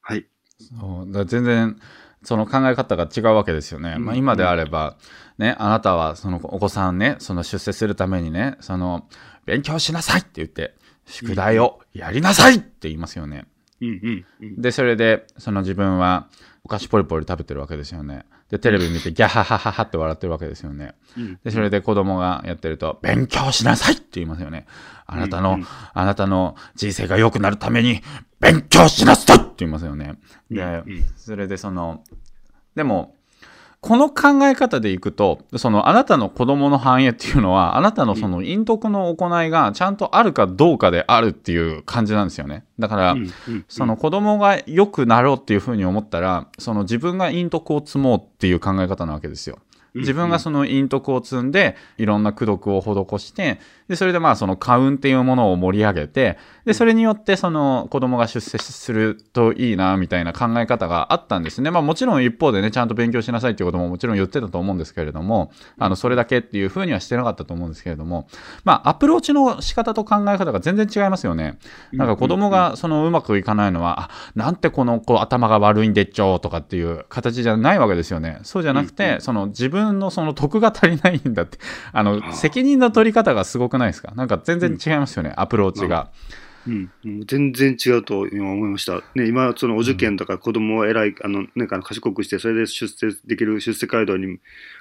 [0.00, 0.26] はい。
[0.58, 1.78] そうだ全然
[2.22, 3.94] その考え方が違うわけですよね。
[3.96, 4.96] うんまあ、今であれば、
[5.38, 9.08] ね、あなたはそのお子さんね、その出世するためにね、その
[9.46, 10.74] 勉強しなさいって言って、
[11.08, 13.46] 宿題をやりなさいって言いますよね。
[13.80, 14.60] うんうんうん。
[14.62, 16.28] で、それで、その自分は
[16.64, 18.24] お菓子ポリポリ食べてるわけですよね。
[18.50, 20.94] で、テレビ見てギャハハハハって笑ってるわけですよね。
[21.16, 24.66] うんで、それで子供がやってると、勉強しなさいって言いますよね。
[25.06, 28.02] あなたの、うんうんあなたの人生が良くなるために、
[28.40, 30.18] 勉強しなさいって言いますよね。
[30.50, 30.82] で、
[31.16, 32.04] それでその、
[32.74, 33.16] でも、
[33.80, 42.64] この考え方でいくと、そのあなたの子供の繁栄っていうのは、あなたのその陰徳の行いがちゃんとあるかどうかであるっていう感じなんですよね。
[42.78, 49.58] だから、うんうんその子供が良くなろうっていうふうに思ったら、その自分が陰徳を積もうっていう考え方なわけですよ。
[49.94, 53.58] 自分がその陰徳を積んで、いろんな功徳を施して、
[53.88, 61.70] で、それでまあその家運っていうものを盛り上げて、で、それによってその子供が出世するといいな、みたいな考え方があったんですね。
[61.70, 68.28] まあもちろん一方でね、ちゃんと勉強しなさいっていうことももちろん言ってたと思うんですけれども、あの、それだけっていうふうにはしてなかったと思うんですけれども、
[68.64, 71.58] まあアプローチの仕方と考え方が全然違いますよね。
[71.92, 78.40] なんか子供がそのうまくいかないのは、あ、なんてこの子頭が悪いんでっちょとかっていう形じゃないわけですよね。
[78.42, 81.58] そうじゃなくて、その自分のその得が足りないんだって、
[81.92, 84.12] あの、責任の取り方がすごくないですか？
[84.14, 86.10] なんか全然違いますよね、アプローチが。
[86.66, 89.02] うん、うん全然違うと今思いました。
[89.14, 94.38] ね、今、そのお受験とか子供を偉い、あの、ね、あの賢くして、それで出世できる出世街道に、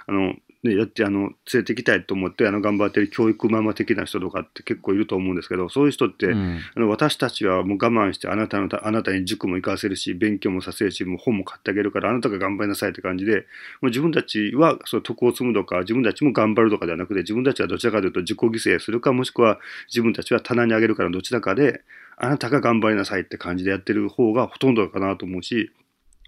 [0.08, 6.60] あの、ね、やって、あの、連れて行きたいと思って、あの、頑張ってる教育ママ的な人とかって結構いると思うんですけど、そういう人って、うん。
[6.76, 13.44] あの私たちはもう我慢してあなたのたあなたに塾も行かせるし勉強もさせるしもう本も買ってあげるからあなたが頑張りなさいって感じでも
[13.84, 21.82] う自分たちはその徳を積むとか自分たちも頑張るとかではなくて自分たちはどちらかというと自己犠牲するかもしくは自分たちは棚にあげるからどちらかで
[22.18, 25.72] あなたが頑張りなさいって感じでやってる方がほとんどかなと思うし、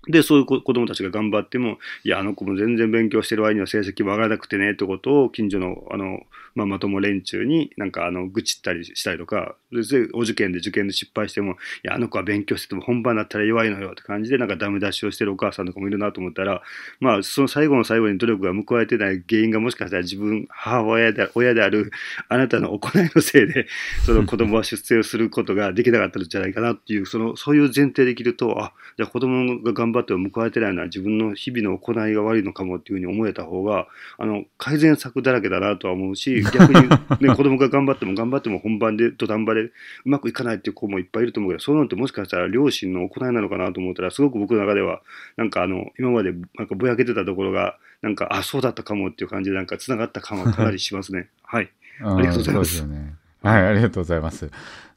[0.10, 6.22] で、そういう子供たちが頑張っても、いや、あの子も全然勉強してる割には成績も上がらなくてね、ってことを近所の、あの、
[6.56, 16.62] ママ友連中になんか、あの、愚痴ったりしたりとか、で、お受験で受験で失敗しても、いや、あの子は勉強してても本番だったら弱いのよって感じで、なんかダメ出しをしてるお母さんとかもいるなと思ったら、
[17.00, 21.92] まあ、その最後の最後に努力が報われてない原因がもしかしたら自分、母親で、親である
[22.30, 23.68] あなたの行いのせいで、
[24.06, 39.74] その子供は出世をすることができなかったんじゃないかなっていう、その、そういう前提できると、あ、じゃあ子供が頑張っても報われてないのは自分の日々の行いが悪いのかもっていうふうに思えた方が、あの、改善策だらけだなとは思うし、 逆にね、子供が頑張っても頑張っても本番で土壇場でう
[40.06, 45.02] まくいかないっていう子もいっぱいいると思うけど、そういうのってもしかしたら両親の行いなのかなと思ったら、すごく僕の中では、
[45.38, 51.30] なんかあの、今までなんかぼやけてたところが、なんか、あ、そうだったかもっていう感じで、なんか繋がった感は かなりしますね。
[51.44, 51.70] はい。
[52.02, 52.88] ありがとうございます。
[52.88, 54.50] ね、はい、ありがとうございます。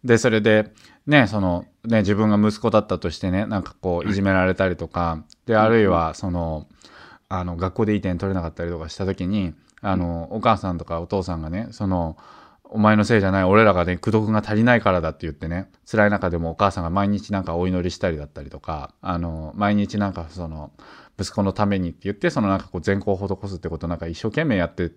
[0.04, 0.70] で、それで、
[1.06, 6.66] ね、その、ね、自分が息子だったとしてね、なんかこう、いじめられたりとか、はい、で、あるいは、その、
[7.28, 12.16] あの、学校でいい点取れなかったりとかした時に、あの、お母さんとかお父さんがね、その、
[12.64, 20.70] お前のせいじゃない、俺らがね、功徳が足りないからだって言ってね、辛い中でもお母さんが毎日なんかお祈りしたりだったりとか、あの、毎日なんかその、
[21.18, 24.92] 息子のためにって言って、そのなんかこう善行を施すってことなんか一生懸命やって、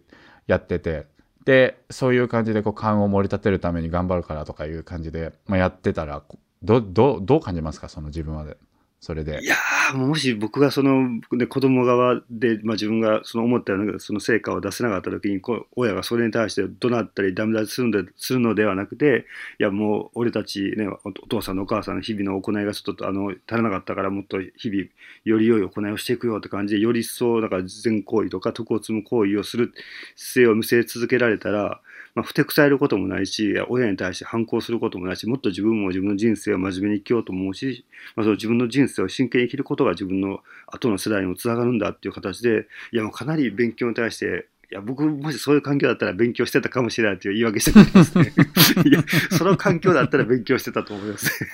[0.47, 1.07] やってて、
[1.45, 6.23] で、そういう感じでこう勘を盛り立てるために頑張るからとかいう感じで、まあ、やってたら、
[6.63, 7.87] ど、ど、どう感じますか？
[7.87, 8.57] その自分まで。
[9.05, 9.39] それで。
[9.43, 9.55] いや
[9.93, 15.39] もし僕がその、ね、子供側で、まあ、自分がその思ったようなその成果を出せなかった時に
[15.75, 19.27] 親がそれに対して怒鳴ったりダメ出しするのでするのではなくて
[19.59, 24.85] いやもう俺たち、ね、お父さんのお母さんの日々の行いがちょっとあの足らなかったからもっと日々
[25.23, 29.71] より良い行いをしていくよって感じでより一層だか善行為とか徳を積む行為をする
[30.15, 31.79] 姿勢を見せ続けられたら
[32.15, 48.33] まあ、ふてくされることもないし、親に対して反抗することもないし、もっと自分も自分の人生を真面目に生きようと思うし、まあ、その自分の人生を真剣に生きることが自分の後の世代にもつながるんだっていう形で、いや、もうかなり勉強に対して、いや、僕、もしそういう環境だったら勉強してたかもしれないという言い訳してくれますね。
[48.89, 49.03] いや、
[49.37, 51.47] その環境だったら勉強してたと思います。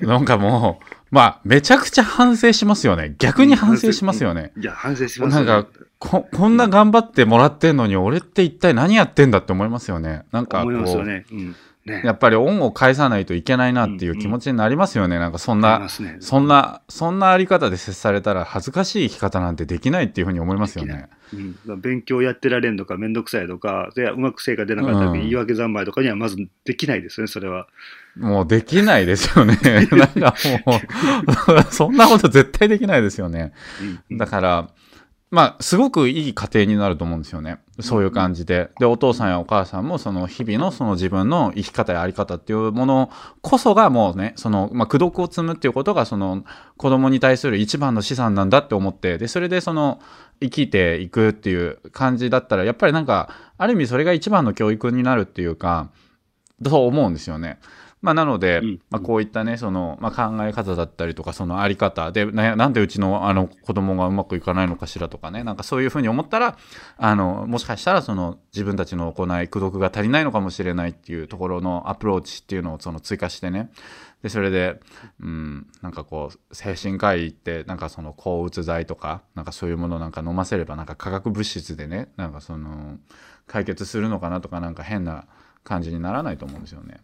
[0.00, 3.14] なんかもう、まあ、めちゃくちゃ反省しますよね。
[3.20, 4.50] 逆に反省しますよね。
[4.60, 10.24] いや、反省します、ね、なんか、こ、こんな頑張ってもらってんのに、俺って一体何やってんだって思いますよね。
[10.32, 11.54] なんかこう、ねうん
[11.86, 15.16] ね、やっぱり恩を返さないといけないなっていう気持ちになりますよね。
[15.16, 21.08] うんうん、なんかそんな、ね、そんな、そんなあり方で接されたら恥ずかしい生き方なんてできないっていうふうに思いますよね。
[21.32, 27.68] うん、勉強やってられんとか、めんどくさいとか、でうまく成果出なかった時に言い訳三昧とかにはまずできないですよね、それは。
[28.16, 29.58] もうできないですよね。
[29.92, 30.34] なんか
[30.66, 33.52] もうそんなこと絶対できないですよね。
[34.10, 34.68] だから、
[35.34, 37.58] まあ、すごくいい家庭になると思うんですよね。
[37.80, 38.70] そういう感じで。
[38.78, 46.44] で、お父さんやお母さんも、その日々のその自分の生き方やあり方っていうものこそがもうね、その、まあ、功徳を積むっていうことが、その、
[46.76, 50.00] 子供に対する一番の資産なんだって思って、で、それでその、
[50.40, 55.90] 生きていくっていう感じだったら、やっぱりなんか、ある意味それが一番の教育になるっていうか、
[56.64, 57.58] そう思うんですよね。
[58.04, 66.58] まあ、なので、まあ、こういったね、その、まあ、考え方だったりとか、そのあり方で、なんでうちのあの子供がうまくいかないのかしらとかね、なんかそういうふうに思ったら、
[66.98, 73.70] あの、もしかしたらその自分たちの行い、功徳が足りないのかもしれないっていうところのアプローチっていうのをその追加してね、
[74.22, 74.80] で、それで、
[75.20, 82.98] うん、なんかこう、精神科医って、なんかその抗うつ剤とか、なんかそういうものなんか飲ませれば、なんか化学物質でね、なんかその、
[83.46, 85.26] 解決するのかなとか、なんか変な
[85.62, 87.00] 感じにならないと思うんですよね。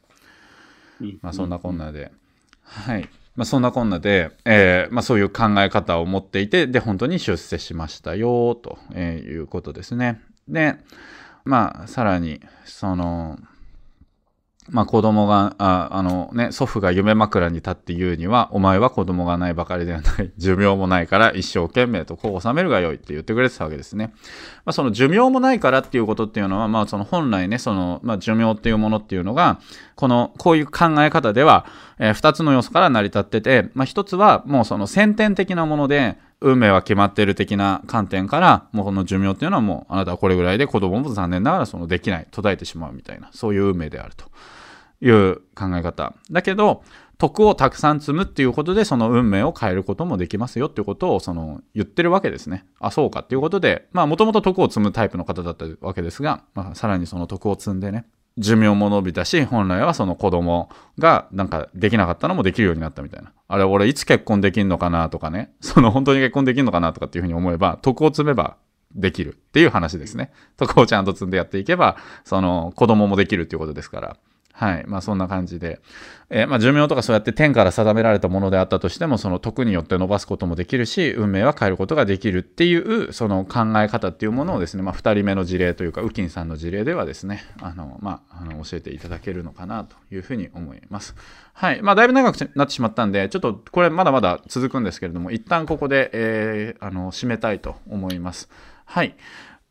[1.22, 2.12] まあ、そんなこんなで、
[2.62, 3.08] はい。
[3.36, 10.20] まあ、そんなこんなで、えーまあ、そういう考え方を持っていて、で、本当に出世しましたよ、ということですね。
[10.48, 10.76] で、
[11.44, 13.38] まあ、さらに、その、
[14.68, 20.31] まあ子供が、ああのね、祖父が夢枕に立って言うには、お前は子供がないばかりではない。
[20.37, 24.12] 寿命もないから一生懸命とこう収めるがよいって言ってくれてたわけですね。
[24.66, 29.61] まあその寿命もないからっていうことっていうのは、まあその本来ね、その、まあ寿命っていうものっていうのが、
[29.94, 31.64] この、こういう考え方では、
[31.99, 44.24] えー、二つの要素から成り立ってて、まあ一つはもうその先天的なもので、運命は決まっている的な観点から、もうこの寿命っていうのはもう、あなたはこれぐらいで子供も残念ながらそのできない、途絶えてしまうみたいな、そういう運命であると。
[45.03, 46.14] いう考え方。
[46.31, 46.83] だけど、
[47.18, 52.64] 徳をたくさん積むっていうことで、その運命を変えることもできますよっていうことを、その、言ってるわけですね。
[52.79, 58.06] あ、そうかっていうことで、まあ、もともと徳を積むタイプの方だったわけですが、まあ、さらにその徳を積んでね、
[58.40, 63.32] 寿命も伸びたし、本来はその子供がなんかできなかったのもできるようになったみたいな。
[63.46, 68.56] あれ、俺いつ結婚できんのかなとかね、 その本当に結婚できんのかなとかっていうふうに思えば、徳を積めば
[68.94, 70.32] できるっていう話ですね。
[70.56, 74.16] 徳をちゃんと積んでやっていけば、その子供もできるっていうことですから。
[74.53, 74.85] はい。
[74.87, 75.81] まあそんな感じで。
[76.29, 91.17] えーまあ寿命とかそうやって天から定められたものであったとしても、その徳によって伸ばすこともできるし、運命は変えることができるっていう、その考え方っていうものをですね、まあ二人目の事例というか、ウキンさんの事例ではですね、あの、まあ、あの教えていただけるのかなというふうに思います。
[91.53, 91.81] はい。
[91.83, 98.48] まあだいぶ長くなってしまったんで、ちょっとこれまだまだ続くんですけれども、一旦ここで、えーあの、締めたいと思います。
[98.85, 99.17] はい。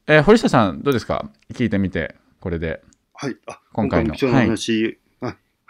[0.08, 1.30] えー堀下さん、どうですか？
[1.54, 2.82] 聞いてみて、これで。
[3.22, 3.38] はい。
[3.48, 5.09] あ今回のも貴重なお話、あ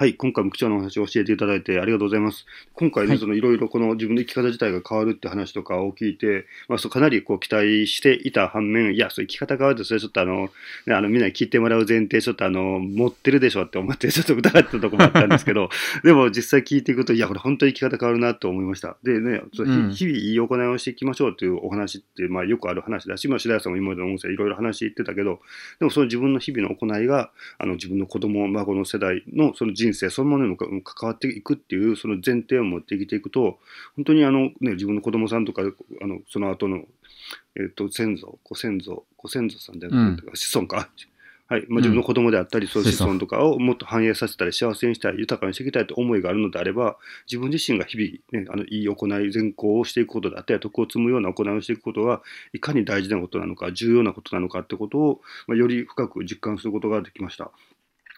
[0.01, 0.13] はい。
[0.13, 2.45] 今回も貴重なお話を教えていただいてありがとうございます。
[2.73, 10.51] 今回ね、はいそのいろいろこの自分の生き方自体が変わるって話とかを聞いて、まあ、そうかなりこう期待していた反面、いや、そう生き方変わると、それちょっとあの、
[10.87, 15.69] ね、あのみんなに聞いてもらう前提、ちょっとあの、持ってるでしょって思って、 ちょっと疑ってたところもあったんですけど、
[16.05, 18.95] でも実際聞いていくと、いや、これ本当に生き方変わるなと思いました。
[19.03, 25.41] でね、そ日々いい行いをしていきましょうというお話って、まあよくある話だし、まあ白谷さんも今までの音声いろいろ話言ってたけど、
[25.79, 33.59] でもその自分の日々の行いが、あの自分の子供、孫の世代のその人生そのものにもか関わっていくっていうその前提を持って生きていくと、
[33.95, 35.61] 本当にあの、ね、自分の子供さんとか、
[36.01, 36.83] あのその後の、
[37.55, 40.89] えっと先祖、ご先祖、ご先祖さんじゃなくて、子孫か。
[41.49, 52.21] はいまあ、自分の子供であったり、そういう子孫とかをもっと反映させたり、幸せにしたい、豊かにしていきたいという思いがあるのであれば、自分自身が日々、ね、あのいい行い、善行をしていくことであったり、徳を積むような行いをしていくことが、
[52.53, 57.49] いかに大事なことなのか、重要なことなのかってことを、まあ、より深く実感することができました。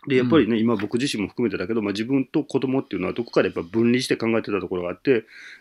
[0.08, 5.26] で、やっぱりね、今僕自身も含めてだけど、まあ、自分と子供っていうのはどこかでやっぱ分離して考えてたところがあって、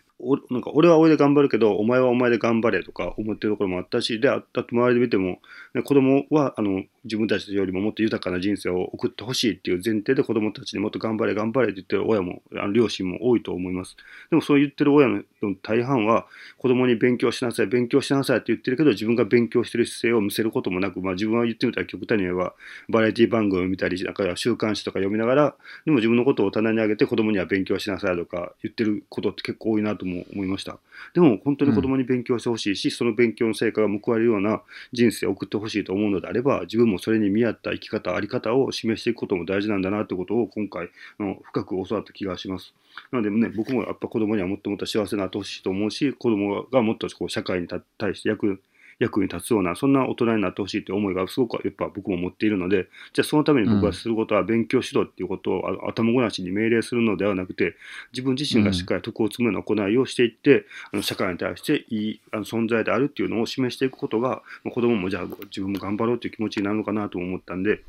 [0.51, 5.39] なんか俺は俺で頑張るけど、お前はお前で頑張れとか思ってるところもあったし、で、あった周りで見ても、
[5.73, 13.97] ね、子供はあの自分たちよりももっと豊かな人生を送ってほしいっていう前提で子供たちにもっと頑張れ頑張れって言ってる親も、あの両親も多いと思います。
[14.29, 15.23] でもそう言ってる親の
[15.63, 16.27] 大半は、
[16.59, 22.53] 子供に勉強しなさい、勉強しなさいって言ってるけど、自分が勉強してる姿勢を見せることもなく、まあ自分は言ってみたら極端に言えば、
[22.89, 25.55] バラエティ番組を見たり、だから週刊誌とか読みながら、
[25.85, 30.79] でも自分のことを棚に上げて子供には勉強しなさいとか言ってることって結構多いなと思も思いました。
[31.13, 40.89] でも本当に子供に勉強してほしいし、その勉強の成果が報われるような人生を送ってほしいと思うのであれば、自分もそれに見合った生き方、あり方を示していくことも大事なんだなということを今回
[41.19, 42.73] あの深く教わった気がします。
[43.11, 48.61] なのでね、僕もやっぱ子供にはもっともっと幸せになってほしいと思うし、子供がもっとこう社会に対して役
[49.01, 57.75] 役に立つような、そんな大人になってほしいという思いがすごくやっぱ僕も持っているので、じゃあそのために僕がすることは勉強しろっていうことを、あ頭ごなしに命令するのではなくて、
[58.13, 67.81] 自分自身がしっかり徳を積むような行いをしていって、あの社会に対していいあの存在であるっていうのを示していくことが、まあ子供もじゃあ自分も頑張ろうという気持ちになるのかなと思ったんで、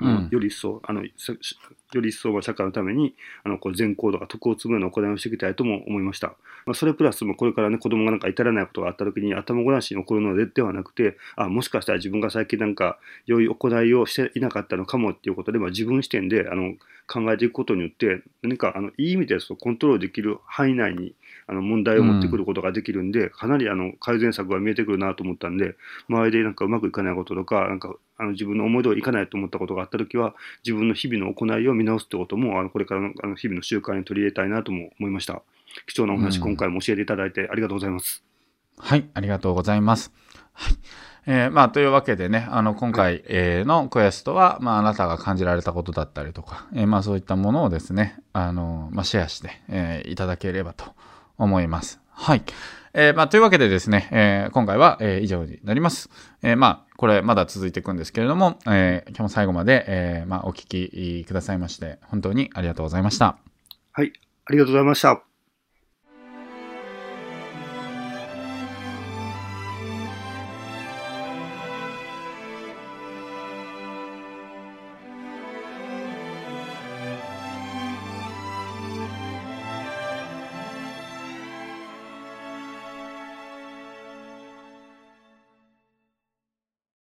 [0.00, 0.28] うん。
[0.30, 1.34] より一層、あの、さ
[1.96, 3.14] より一層は社会のために、
[3.44, 6.34] あの、こう善行とか徳を積むような行いをしていきたいとも思いました。
[6.66, 16.74] まあ、それプラスもこれからね、子供がなんか至らないことがあった時に頭ごなしに起こるのでではなくて、あ、もしかしたら自分が最近なんか良い行いをしていなかったのかもっていうことで、まあ、自分視点で、あの、
[17.06, 21.14] 考えていくことによって、何か、あの、いい意味でそうコントロールできる範囲内に、
[21.46, 25.76] あの、問題を持ってくることができるんで、かなり、あの、改善策が見えてくるなと思ったんで、
[26.08, 30.34] 周りでなんかうまくいかないこととか、なんか、あの自分の思い通りいかないと思ったことがあったときは、
[30.64, 35.42] 自分の日々の行いを見直すってことも、あのこれからのあの日々の習慣に取り入れたいなとも思いました。
[35.86, 38.22] 貴重なお話、うん今回も教えていただいてありがとうございます。
[38.78, 40.12] はい、ありがとうございます。
[40.52, 40.74] はい。
[41.26, 50.86] えーまあ、というわけでね、あの、今回、えーのクエストは、まあ、あなたが感じられたことだったりとか、えーまあ、そういったものをですね、あの、まあ、シェアして、えーいただければと
[51.36, 52.00] 思います。
[52.12, 52.42] はい。
[52.94, 56.08] えーまあ、というわけでですね、えー今回は、えー以上になります。
[56.42, 63.38] えーまあ、これまだ続いていくんですけれども、えー今日も最後まで、えーまあ、お聞きくださいまして、本当にありがとうございました。
[63.92, 64.12] はい、
[64.46, 65.27] ありがとうございました。